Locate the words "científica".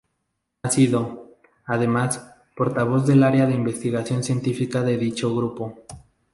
4.23-4.81